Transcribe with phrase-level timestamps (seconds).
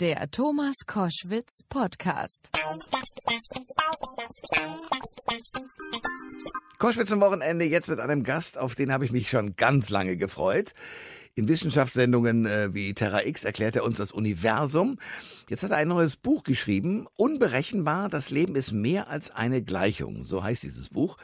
[0.00, 2.50] Der Thomas Koschwitz Podcast.
[6.78, 10.16] Koschwitz am Wochenende jetzt mit einem Gast, auf den habe ich mich schon ganz lange
[10.16, 10.72] gefreut.
[11.38, 14.98] In Wissenschaftssendungen äh, wie Terra X erklärt er uns das Universum.
[15.48, 17.06] Jetzt hat er ein neues Buch geschrieben.
[17.14, 20.24] Unberechenbar, das Leben ist mehr als eine Gleichung.
[20.24, 21.16] So heißt dieses Buch.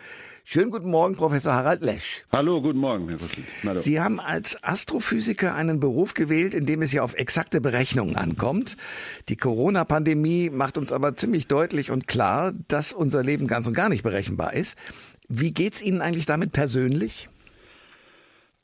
[0.44, 2.22] Schönen guten Morgen, Professor Harald Lesch.
[2.30, 3.80] Hallo, guten Morgen, Herr Kussel.
[3.80, 8.76] Sie haben als Astrophysiker einen Beruf gewählt, in dem es ja auf exakte Berechnungen ankommt.
[9.28, 13.88] Die Corona-Pandemie macht uns aber ziemlich deutlich und klar, dass unser Leben ganz und gar
[13.88, 14.76] nicht berechenbar ist.
[15.26, 17.28] Wie geht's Ihnen eigentlich damit persönlich?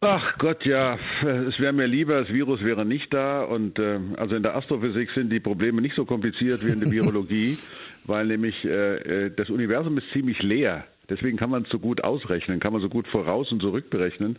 [0.02, 3.42] Ach Gott, ja, es wäre mir lieber, das Virus wäre nicht da.
[3.42, 6.90] Und äh, also in der Astrophysik sind die Probleme nicht so kompliziert wie in der
[6.90, 7.58] Virologie,
[8.06, 10.86] weil nämlich äh, äh, das Universum ist ziemlich leer.
[11.10, 14.36] Deswegen kann man es so gut ausrechnen, kann man so gut voraus und zurückberechnen.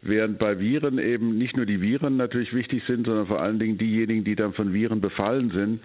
[0.00, 3.76] Während bei Viren eben nicht nur die Viren natürlich wichtig sind, sondern vor allen Dingen
[3.76, 5.80] diejenigen, die dann von Viren befallen sind.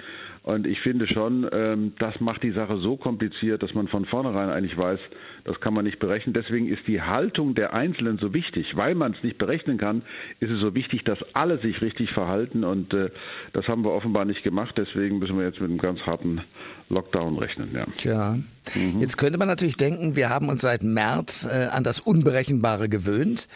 [0.47, 4.49] Und ich finde schon, ähm, das macht die Sache so kompliziert, dass man von vornherein
[4.49, 4.97] eigentlich weiß,
[5.43, 6.33] das kann man nicht berechnen.
[6.33, 8.65] Deswegen ist die Haltung der Einzelnen so wichtig.
[8.73, 10.03] Weil man es nicht berechnen kann,
[10.39, 12.63] ist es so wichtig, dass alle sich richtig verhalten.
[12.63, 13.09] Und äh,
[13.51, 14.73] das haben wir offenbar nicht gemacht.
[14.77, 16.39] Deswegen müssen wir jetzt mit einem ganz harten
[16.87, 17.71] Lockdown rechnen.
[17.73, 17.85] Ja.
[17.97, 18.37] Tja,
[18.73, 19.01] mhm.
[19.01, 23.49] jetzt könnte man natürlich denken, wir haben uns seit März äh, an das Unberechenbare gewöhnt.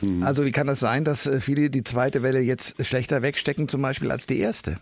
[0.00, 0.22] Mhm.
[0.22, 3.82] Also wie kann das sein, dass äh, viele die zweite Welle jetzt schlechter wegstecken, zum
[3.82, 4.76] Beispiel als die erste?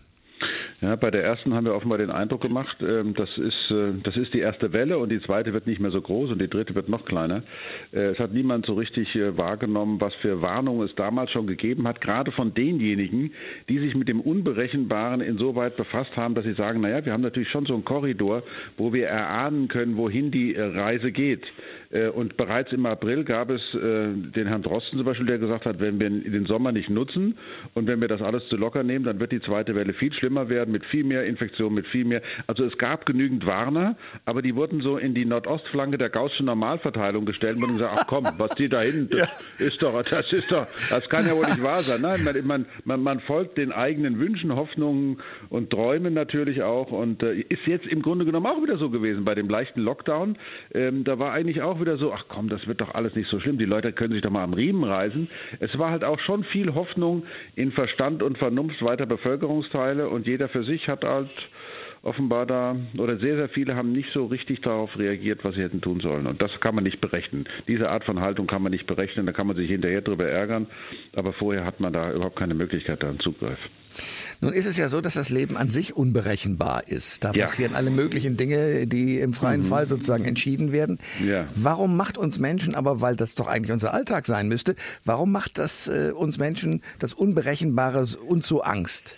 [0.84, 4.18] Ja, bei der ersten haben wir offenbar den Eindruck gemacht, ähm, das ist, äh, das
[4.18, 6.74] ist die erste Welle und die zweite wird nicht mehr so groß und die dritte
[6.74, 7.42] wird noch kleiner.
[7.90, 11.88] Äh, es hat niemand so richtig äh, wahrgenommen, was für Warnungen es damals schon gegeben
[11.88, 13.32] hat, gerade von denjenigen,
[13.70, 17.48] die sich mit dem Unberechenbaren insoweit befasst haben, dass sie sagen, naja, wir haben natürlich
[17.48, 18.42] schon so einen Korridor,
[18.76, 21.44] wo wir erahnen können, wohin die Reise geht.
[22.14, 26.00] Und bereits im April gab es den Herrn Drosten zum Beispiel, der gesagt hat, wenn
[26.00, 27.36] wir den Sommer nicht nutzen
[27.74, 30.48] und wenn wir das alles zu locker nehmen, dann wird die zweite Welle viel schlimmer
[30.48, 32.20] werden mit viel mehr Infektionen, mit viel mehr.
[32.48, 37.24] Also es gab genügend Warner, aber die wurden so in die Nordostflanke der Gaußschen Normalverteilung
[37.24, 39.18] gestellt und gesagt, ach komm, was die da hinten, das
[39.58, 39.66] ja.
[39.66, 42.00] ist doch, das ist doch, das kann ja wohl nicht wahr sein.
[42.02, 45.18] Nein, man, man, man folgt den eigenen Wünschen, Hoffnungen
[45.48, 49.24] und Träumen natürlich auch und äh, ist jetzt im Grunde genommen auch wieder so gewesen
[49.24, 50.36] bei dem leichten Lockdown.
[50.74, 53.38] Ähm, da war eigentlich auch wieder so, ach komm, das wird doch alles nicht so
[53.38, 53.58] schlimm.
[53.58, 55.28] Die Leute können sich doch mal am Riemen reißen.
[55.60, 57.24] Es war halt auch schon viel Hoffnung
[57.54, 61.30] in Verstand und Vernunft weiter Bevölkerungsteile und jeder für sich hat halt
[62.04, 65.80] offenbar da, oder sehr, sehr viele haben nicht so richtig darauf reagiert, was sie hätten
[65.80, 66.26] tun sollen.
[66.26, 67.48] Und das kann man nicht berechnen.
[67.66, 70.66] Diese Art von Haltung kann man nicht berechnen, da kann man sich hinterher drüber ärgern,
[71.16, 73.58] aber vorher hat man da überhaupt keine Möglichkeit, da einen Zugriff.
[74.40, 77.24] Nun ist es ja so, dass das Leben an sich unberechenbar ist.
[77.24, 77.46] Da ja.
[77.46, 79.66] passieren alle möglichen Dinge, die im freien mhm.
[79.66, 80.98] Fall sozusagen entschieden werden.
[81.26, 81.48] Ja.
[81.54, 85.58] Warum macht uns Menschen, aber weil das doch eigentlich unser Alltag sein müsste, warum macht
[85.58, 89.16] das äh, uns Menschen das Unberechenbare uns so Angst?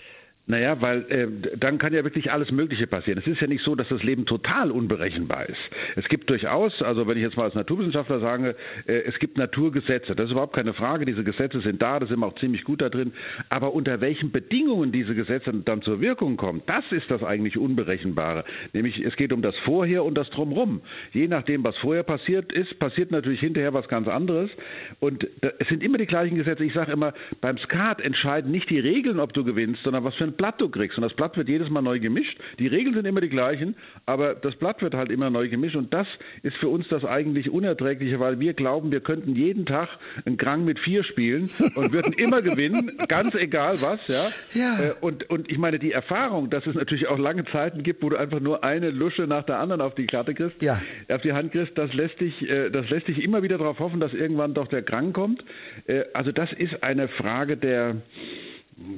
[0.48, 3.18] Naja, weil äh, dann kann ja wirklich alles Mögliche passieren.
[3.18, 5.58] Es ist ja nicht so, dass das Leben total unberechenbar ist.
[5.96, 8.54] Es gibt durchaus, also wenn ich jetzt mal als Naturwissenschaftler sage,
[8.86, 10.14] äh, es gibt Naturgesetze.
[10.14, 11.04] Das ist überhaupt keine Frage.
[11.04, 13.12] Diese Gesetze sind da, da sind wir auch ziemlich gut da drin.
[13.48, 18.44] Aber unter welchen Bedingungen diese Gesetze dann zur Wirkung kommen, das ist das eigentlich Unberechenbare.
[18.72, 20.80] Nämlich es geht um das Vorher und das Drumrum.
[21.12, 24.48] Je nachdem, was vorher passiert ist, passiert natürlich hinterher was ganz anderes.
[25.00, 26.62] Und äh, es sind immer die gleichen Gesetze.
[26.62, 30.22] Ich sage immer, beim Skat entscheiden nicht die Regeln, ob du gewinnst, sondern was für
[30.22, 30.96] ein Blatt du kriegst.
[30.96, 32.38] Und das Blatt wird jedes Mal neu gemischt.
[32.58, 33.76] Die Regeln sind immer die gleichen,
[34.06, 35.76] aber das Blatt wird halt immer neu gemischt.
[35.76, 36.06] Und das
[36.42, 39.88] ist für uns das eigentlich Unerträgliche, weil wir glauben, wir könnten jeden Tag
[40.24, 44.06] einen Krang mit vier spielen und würden immer gewinnen, ganz egal was.
[44.08, 44.60] Ja.
[44.60, 44.84] ja.
[44.90, 48.08] Äh, und, und ich meine, die Erfahrung, dass es natürlich auch lange Zeiten gibt, wo
[48.08, 50.80] du einfach nur eine Lusche nach der anderen auf die Karte kriegst, ja.
[51.08, 54.00] auf die Hand kriegst, das lässt dich, äh, das lässt dich immer wieder darauf hoffen,
[54.00, 55.44] dass irgendwann doch der Krang kommt.
[55.86, 57.96] Äh, also das ist eine Frage der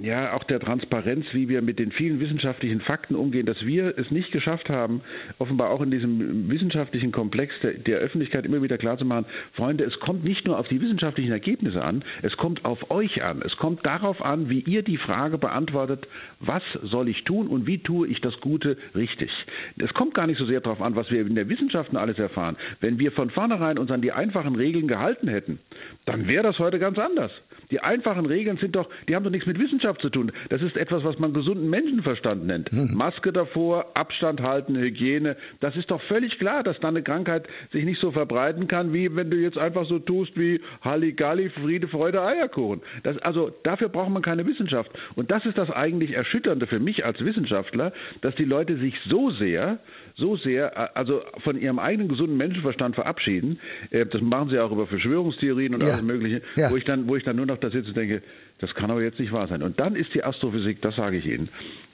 [0.02, 4.10] ja, auch der Transparenz, wie wir mit den vielen wissenschaftlichen Fakten umgehen, dass wir es
[4.10, 5.02] nicht geschafft haben,
[5.38, 10.24] offenbar auch in diesem wissenschaftlichen Komplex der, der Öffentlichkeit immer wieder klarzumachen, Freunde, es kommt
[10.24, 13.40] nicht nur auf die wissenschaftlichen Ergebnisse an, es kommt auf euch an.
[13.40, 16.08] Es kommt darauf an, wie ihr die Frage beantwortet,
[16.40, 19.30] was soll ich tun und wie tue ich das Gute richtig.
[19.76, 22.56] Es kommt gar nicht so sehr darauf an, was wir in der Wissenschaft alles erfahren.
[22.80, 25.60] Wenn wir von vornherein uns an die einfachen Regeln gehalten hätten,
[26.04, 27.30] dann wäre das heute ganz anders.
[27.70, 29.67] Die einfachen Regeln sind doch, die haben doch nichts mit Wissenschaft
[30.00, 30.32] zu tun.
[30.48, 32.70] Das ist etwas, was man gesunden Menschenverstand nennt.
[32.70, 32.94] Hm.
[32.94, 35.36] Maske davor, Abstand halten, Hygiene.
[35.60, 39.14] Das ist doch völlig klar, dass dann eine Krankheit sich nicht so verbreiten kann, wie
[39.14, 42.82] wenn du jetzt einfach so tust wie Halligalli, Friede, Freude, Eierkuchen.
[43.02, 44.90] Das, also dafür braucht man keine Wissenschaft.
[45.16, 49.30] Und das ist das eigentlich Erschütternde für mich als Wissenschaftler, dass die Leute sich so
[49.30, 49.78] sehr
[50.18, 53.58] so sehr, also von ihrem eigenen gesunden Menschenverstand verabschieden.
[53.90, 55.88] Äh, das machen sie auch über Verschwörungstheorien und ja.
[55.88, 56.70] alles Mögliche, ja.
[56.70, 58.22] wo ich dann, wo ich dann nur noch da sitze und denke,
[58.58, 59.62] das kann aber jetzt nicht wahr sein.
[59.62, 61.48] Und dann ist die Astrophysik, das sage ich Ihnen,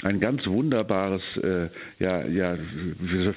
[0.05, 1.69] ein ganz wunderbares äh,
[1.99, 2.57] ja, ja,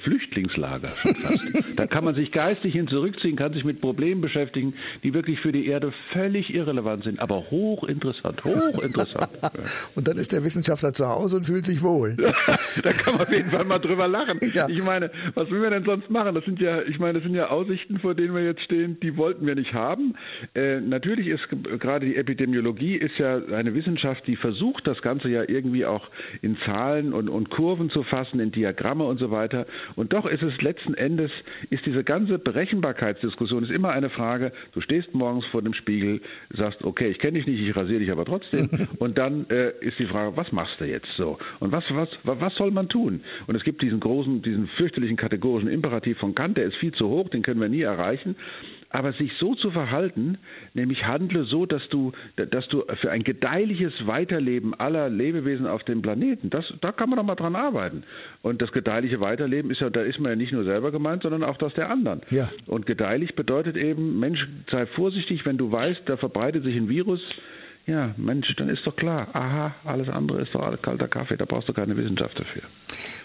[0.03, 1.41] Flüchtlingslager schon fast.
[1.77, 4.73] da kann man sich geistig hin zurückziehen, kann sich mit Problemen beschäftigen,
[5.03, 9.29] die wirklich für die Erde völlig irrelevant sind, aber hochinteressant, hochinteressant.
[9.95, 12.15] und dann ist der Wissenschaftler zu Hause und fühlt sich wohl.
[12.83, 14.39] da kann man auf jeden Fall mal drüber lachen.
[14.53, 14.67] Ja.
[14.67, 16.35] Ich meine, was will wir denn sonst machen?
[16.35, 19.15] Das sind ja, ich meine, das sind ja Aussichten, vor denen wir jetzt stehen, die
[19.15, 20.15] wollten wir nicht haben.
[20.53, 21.47] Äh, natürlich ist
[21.79, 26.09] gerade die Epidemiologie ist ja eine Wissenschaft, die versucht, das Ganze ja irgendwie auch
[26.57, 29.65] in Zahlen und, und Kurven zu fassen, in Diagramme und so weiter.
[29.95, 31.31] Und doch ist es letzten Endes,
[31.69, 36.21] ist diese ganze Berechenbarkeitsdiskussion ist immer eine Frage, du stehst morgens vor dem Spiegel,
[36.55, 38.69] sagst, okay, ich kenne dich nicht, ich rasiere dich aber trotzdem.
[38.99, 41.37] und dann äh, ist die Frage, was machst du jetzt so?
[41.59, 43.21] Und was, was, was soll man tun?
[43.47, 47.07] Und es gibt diesen großen, diesen fürchterlichen kategorischen Imperativ von Kant, der ist viel zu
[47.07, 48.35] hoch, den können wir nie erreichen.
[48.89, 50.37] Aber sich so zu verhalten,
[50.73, 56.01] nämlich handle so, dass du, dass du für ein gedeihliches Weiterleben aller Lebewesen auf dem
[56.01, 58.03] Planeten, das, da kann man doch mal dran arbeiten.
[58.41, 61.43] Und das gedeihliche Weiterleben ist ja, da ist man ja nicht nur selber gemeint, sondern
[61.43, 62.21] auch das der anderen.
[62.29, 62.49] Ja.
[62.65, 67.21] Und gedeihlich bedeutet eben, Mensch, sei vorsichtig, wenn du weißt, da verbreitet sich ein Virus,
[67.87, 71.69] ja, Mensch, dann ist doch klar, aha, alles andere ist doch kalter Kaffee, da brauchst
[71.69, 72.63] du keine Wissenschaft dafür.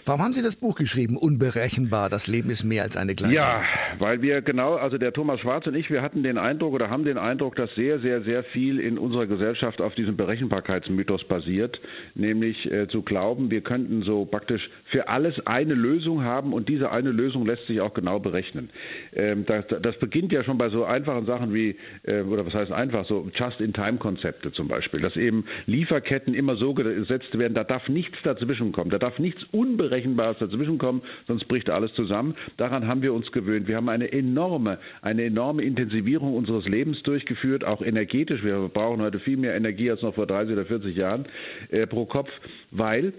[0.05, 3.35] Warum haben Sie das Buch geschrieben, Unberechenbar, das Leben ist mehr als eine Gleichung?
[3.35, 3.61] Ja,
[3.99, 7.05] weil wir genau, also der Thomas Schwarz und ich, wir hatten den Eindruck oder haben
[7.05, 11.79] den Eindruck, dass sehr, sehr, sehr viel in unserer Gesellschaft auf diesem Berechenbarkeitsmythos basiert,
[12.15, 16.91] nämlich äh, zu glauben, wir könnten so praktisch für alles eine Lösung haben und diese
[16.91, 18.69] eine Lösung lässt sich auch genau berechnen.
[19.15, 22.71] Ähm, das, das, beginnt ja schon bei so einfachen Sachen wie, äh, oder was heißt
[22.71, 28.17] einfach, so Just-in-Time-Konzepte zum Beispiel, dass eben Lieferketten immer so gesetzt werden, da darf nichts
[28.23, 32.35] dazwischen kommen, da darf nichts unberechenbar Unberechenbares dazwischenkommen, sonst bricht alles zusammen.
[32.57, 33.67] Daran haben wir uns gewöhnt.
[33.67, 38.43] Wir haben eine enorme, eine enorme Intensivierung unseres Lebens durchgeführt, auch energetisch.
[38.43, 41.25] Wir brauchen heute viel mehr Energie als noch vor 30 oder 40 Jahren
[41.69, 42.29] äh, pro Kopf,
[42.71, 43.13] weil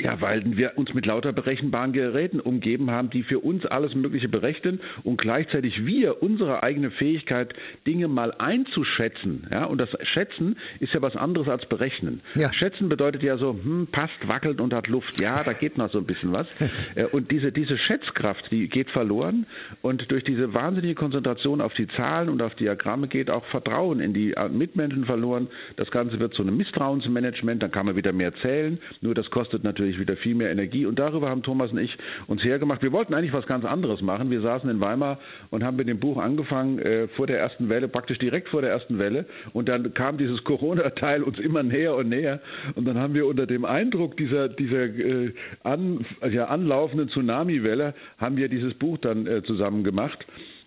[0.00, 4.28] ja, weil wir uns mit lauter berechenbaren Geräten umgeben haben, die für uns alles Mögliche
[4.28, 7.54] berechnen und gleichzeitig wir unsere eigene Fähigkeit,
[7.86, 9.46] Dinge mal einzuschätzen.
[9.52, 12.22] Ja, und das Schätzen ist ja was anderes als berechnen.
[12.36, 12.52] Ja.
[12.52, 15.20] Schätzen bedeutet ja so, hm, passt, wackelt und hat Luft.
[15.20, 16.46] Ja, da geht noch so ein bisschen was.
[16.96, 19.46] Äh, und diese, diese Schätzkraft, die geht verloren.
[19.80, 24.12] Und durch diese wahnsinnige Konzentration auf die Zahlen und auf Diagramme geht auch Vertrauen in
[24.12, 25.48] die Mitmenschen verloren.
[25.76, 27.62] Das Ganze wird zu einem Misstrauensmanagement.
[27.62, 28.78] Dann kann man wieder mehr zählen.
[29.00, 30.86] Nur das kostet natürlich natürlich wieder viel mehr Energie.
[30.86, 31.96] Und darüber haben Thomas und ich
[32.26, 32.82] uns hergemacht.
[32.82, 34.30] Wir wollten eigentlich was ganz anderes machen.
[34.30, 35.18] Wir saßen in Weimar
[35.50, 38.70] und haben mit dem Buch angefangen äh, vor der ersten Welle, praktisch direkt vor der
[38.70, 39.26] ersten Welle.
[39.52, 42.40] Und dann kam dieses Corona-Teil uns immer näher und näher.
[42.74, 45.32] Und dann haben wir unter dem Eindruck dieser, dieser äh,
[45.62, 50.24] an, ja, anlaufenden Tsunami-Welle, haben wir dieses Buch dann äh, zusammen gemacht.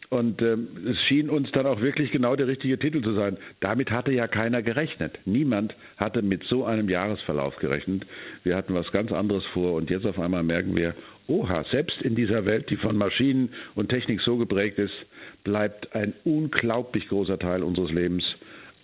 [0.09, 3.37] Und ähm, es schien uns dann auch wirklich genau der richtige Titel zu sein.
[3.59, 5.19] Damit hatte ja keiner gerechnet.
[5.25, 8.05] Niemand hatte mit so einem Jahresverlauf gerechnet.
[8.43, 10.95] Wir hatten was ganz anderes vor und jetzt auf einmal merken wir,
[11.27, 14.95] oha, selbst in dieser Welt, die von Maschinen und Technik so geprägt ist,
[15.43, 18.23] bleibt ein unglaublich großer Teil unseres Lebens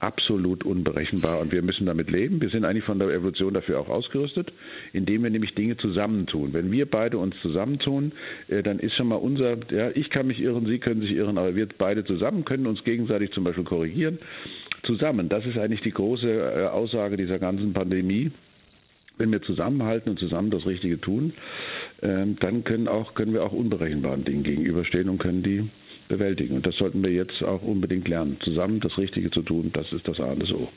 [0.03, 2.41] absolut unberechenbar und wir müssen damit leben.
[2.41, 4.51] Wir sind eigentlich von der Evolution dafür auch ausgerüstet,
[4.91, 6.51] indem wir nämlich Dinge zusammentun.
[6.51, 8.11] Wenn wir beide uns zusammentun,
[8.49, 11.37] äh, dann ist schon mal unser, ja, ich kann mich irren, Sie können sich irren,
[11.37, 14.19] aber wir beide zusammen können uns gegenseitig zum Beispiel korrigieren.
[14.85, 18.31] Zusammen, das ist eigentlich die große äh, Aussage dieser ganzen Pandemie.
[19.17, 21.33] Wenn wir zusammenhalten und zusammen das Richtige tun,
[22.01, 25.69] ähm, dann können, auch, können wir auch unberechenbaren Dingen gegenüberstehen und können die
[26.13, 26.55] bewältigen.
[26.55, 28.37] Und das sollten wir jetzt auch unbedingt lernen.
[28.43, 30.67] Zusammen das Richtige zu tun, das ist das A und O.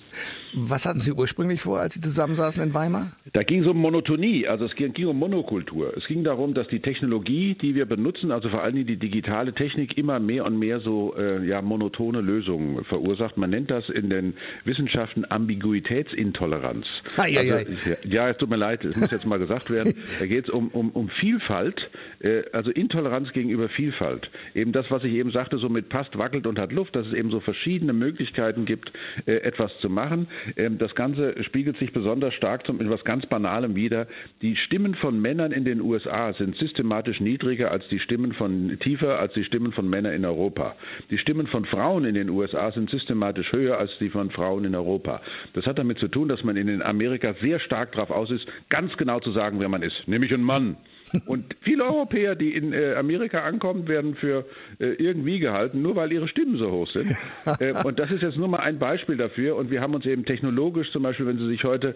[0.55, 3.12] Was hatten Sie ursprünglich vor, als Sie zusammensaßen in Weimar?
[3.33, 5.95] Da ging es um Monotonie, also es ging, um Monokultur.
[5.97, 9.99] Es ging darum, dass die Technologie, die wir benutzen, also vor allem die digitale Technik,
[9.99, 13.37] immer mehr und mehr so äh, ja, monotone Lösungen verursacht.
[13.37, 16.87] Man nennt das in den Wissenschaften Ambiguitätsintoleranz.
[17.16, 17.97] Ja, also, ja.
[18.05, 19.95] ja, es tut mir leid, es muss jetzt mal gesagt werden.
[20.19, 21.78] Da geht es um, um, um Vielfalt,
[22.21, 24.31] äh, also Intoleranz gegenüber Vielfalt.
[24.55, 27.12] Eben das, was ich eben sagte, so mit passt, wackelt und hat Luft, dass es
[27.12, 28.92] eben so verschiedene Möglichkeiten gibt,
[29.26, 30.28] äh, etwas zu machen.
[30.56, 34.06] Ähm, das Ganze spiegelt sich besonders stark zum etwas ganz Banalem wider.
[34.42, 39.18] Die Stimmen von Männern in den USA sind systematisch niedriger als die Stimmen von tiefer
[39.18, 40.76] als die Stimmen von Männern in Europa.
[41.11, 44.75] Die Stimmen von Frauen in den USA sind systematisch höher als die von Frauen in
[44.75, 45.21] Europa.
[45.54, 48.97] Das hat damit zu tun, dass man in Amerika sehr stark darauf aus ist, ganz
[48.97, 50.76] genau zu sagen, wer man ist, nämlich ein Mann.
[51.26, 54.45] Und viele Europäer, die in äh, Amerika ankommen, werden für
[54.80, 57.16] äh, irgendwie gehalten, nur weil ihre Stimmen so hoch sind.
[57.61, 59.56] äh, und das ist jetzt nur mal ein Beispiel dafür.
[59.56, 61.94] Und wir haben uns eben technologisch zum Beispiel, wenn Sie sich heute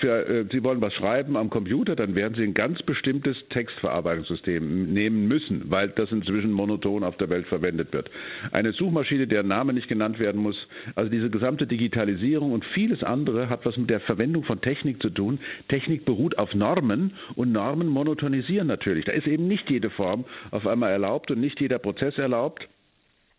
[0.00, 4.92] für, äh, Sie wollen was schreiben am Computer, dann werden Sie ein ganz bestimmtes Textverarbeitungssystem
[4.92, 8.10] nehmen müssen, weil das inzwischen monoton auf der Welt verwendet wird.
[8.52, 10.56] Eine Suchmaschine, deren Name nicht genannt werden muss.
[10.94, 15.10] Also diese gesamte Digitalisierung und vieles andere hat was mit der Verwendung von Technik zu
[15.10, 15.38] tun.
[15.68, 19.04] Technik beruht auf Normen und Normen monotonisieren natürlich.
[19.04, 22.55] Da ist eben nicht jede Form auf einmal erlaubt und nicht jeder Prozess erlaubt.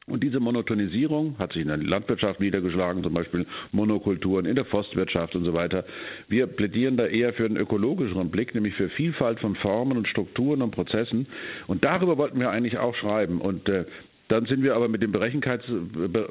[0.10, 5.36] Und diese Monotonisierung hat sich in der Landwirtschaft niedergeschlagen, zum Beispiel Monokulturen, in der Forstwirtschaft
[5.36, 5.84] und so weiter.
[6.30, 10.62] Wir plädieren da eher für einen ökologischeren Blick, nämlich für Vielfalt von Formen und Strukturen
[10.62, 11.28] und Prozessen.
[11.68, 13.42] Und darüber wollten wir eigentlich auch schreiben.
[13.42, 13.84] Und äh,
[14.30, 15.70] dann sind wir aber mit dem Berechenkeits-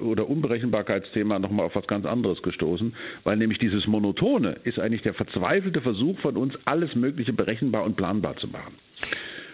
[0.01, 5.13] oder Unberechenbarkeitsthema nochmal auf was ganz anderes gestoßen, weil nämlich dieses Monotone ist eigentlich der
[5.13, 8.75] verzweifelte Versuch von uns, alles Mögliche berechenbar und planbar zu machen.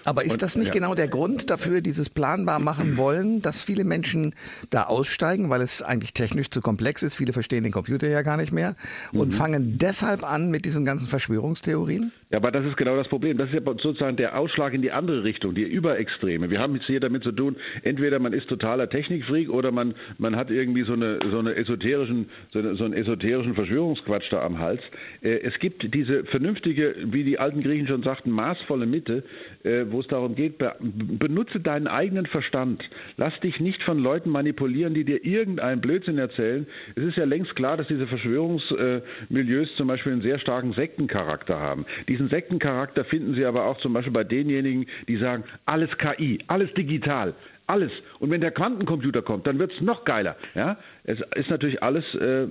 [0.05, 0.75] Aber ist Und, das nicht ja.
[0.75, 4.35] genau der Grund dafür, dieses planbar machen wollen, dass viele Menschen
[4.71, 7.17] da aussteigen, weil es eigentlich technisch zu komplex ist?
[7.17, 8.75] Viele verstehen den Computer ja gar nicht mehr
[9.13, 9.33] und Mhm.
[9.33, 12.13] fangen deshalb an mit diesen ganzen Verschwörungstheorien?
[12.31, 13.37] Ja, aber das ist genau das Problem.
[13.37, 16.49] Das ist ja sozusagen der Ausschlag in die andere Richtung, die Überextreme.
[16.51, 20.37] Wir haben jetzt hier damit zu tun, entweder man ist totaler Technikfreak oder man, man
[20.37, 24.59] hat irgendwie so eine, so eine esoterischen, so, eine, so einen esoterischen Verschwörungsquatsch da am
[24.59, 24.81] Hals.
[25.21, 29.25] Äh, es gibt diese vernünftige, wie die alten Griechen schon sagten, maßvolle Mitte,
[29.65, 32.83] äh, wo es darum geht, be benutze deinen eigenen Verstand.
[33.17, 36.67] Lass dich nicht von Leuten manipulieren, die dir irgendeinen Blödsinn erzählen.
[36.97, 41.87] Es ist ja längst klar, dass diese Verschwörungsmilieus zum Beispiel einen sehr starken Sektencharakter haben.
[42.09, 46.73] Diesen Sektencharakter finden Sie aber auch zum Beispiel bei denjenigen, die sagen, alles KI, alles
[46.75, 47.35] digital.
[47.67, 47.93] Alles.
[48.19, 50.37] Und wenn der Quantencomputer kommt, dann wird es noch geiler.
[50.55, 50.79] Ja?
[51.05, 52.49] Es ist natürlich alles äh,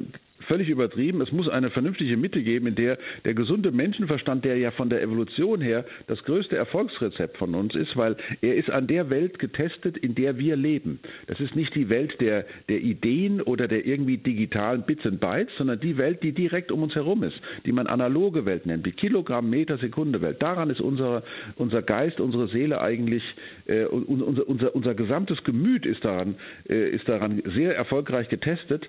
[0.51, 1.21] völlig übertrieben.
[1.21, 5.01] Es muss eine vernünftige Mitte geben, in der der gesunde Menschenverstand, der ja von der
[5.01, 9.97] Evolution her das größte Erfolgsrezept von uns ist, weil er ist an der Welt getestet,
[9.97, 10.99] in der wir leben.
[11.27, 15.53] Das ist nicht die Welt der, der Ideen oder der irgendwie digitalen Bits and Bytes,
[15.57, 18.91] sondern die Welt, die direkt um uns herum ist, die man analoge Welt nennt, die
[18.91, 20.41] Kilogramm, Meter, Sekunde Welt.
[20.41, 21.23] Daran ist unser,
[21.55, 23.23] unser Geist, unsere Seele eigentlich,
[23.67, 26.35] äh, unser, unser, unser gesamtes Gemüt ist daran,
[26.67, 28.85] äh, ist daran sehr erfolgreich getestet.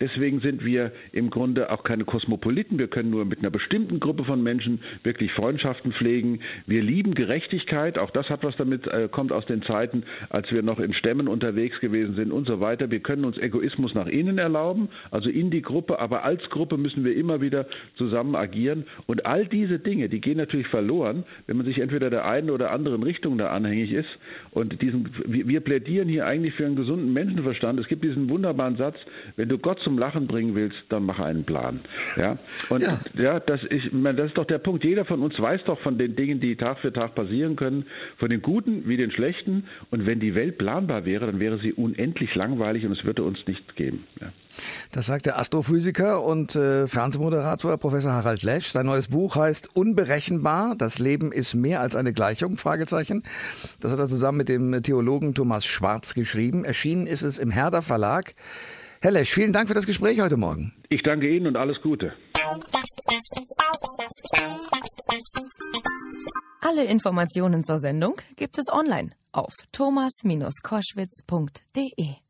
[0.00, 2.78] Deswegen sind wir im Grunde auch keine Kosmopoliten.
[2.78, 6.40] Wir können nur mit einer bestimmten Gruppe von Menschen wirklich Freundschaften pflegen.
[6.66, 7.98] Wir lieben Gerechtigkeit.
[7.98, 11.28] Auch das hat was damit, äh, kommt aus den Zeiten, als wir noch in Stämmen
[11.28, 12.90] unterwegs gewesen sind und so weiter.
[12.90, 17.04] Wir können uns Egoismus nach innen erlauben, also in die Gruppe, aber als Gruppe müssen
[17.04, 18.84] wir immer wieder zusammen agieren.
[19.06, 22.70] Und all diese Dinge, die gehen natürlich verloren, wenn man sich entweder der einen oder
[22.70, 24.08] anderen Richtung da anhängig ist.
[24.50, 27.80] Und diesen, wir, plädieren hier eigentlich für einen gesunden Menschenverstand.
[27.80, 28.96] Es gibt diesen wunderbaren Satz,
[29.36, 31.80] wenn du Gott zum Lachen bringen willst, dann mach einen Plan.
[32.16, 32.98] Ja, und Ja.
[33.14, 33.60] ja, das,
[33.92, 34.84] meine, das ist doch der Punkt.
[34.84, 37.86] Jeder von uns weiß doch von den Dingen, die Tag für Tag passieren können,
[38.18, 39.64] von den Guten wie den Schlechten.
[39.90, 43.38] Und wenn die Welt planbar wäre, dann wäre sie unendlich langweilig und es würde uns
[43.46, 44.04] nichts geben.
[44.20, 44.32] Ja.
[44.92, 48.68] Das sagt der Astrophysiker und äh, Fernsehmoderator Professor Harald Lesch.
[48.68, 50.76] Sein neues Buch heißt Unberechenbar.
[50.78, 52.56] Das Leben ist mehr als eine Gleichung?
[52.56, 53.24] Fragezeichen.
[53.80, 56.64] Das hat er zusammen mit dem Theologen Thomas Schwarz geschrieben.
[56.64, 58.34] Erschienen ist es im Herder Verlag.
[59.04, 60.72] Herr Lesch, vielen Dank für das Gespräch heute Morgen.
[60.88, 62.14] Ich danke Ihnen und alles Gute.
[66.62, 72.23] Alle Informationen zur Sendung gibt es online auf thomas-koschwitz.de.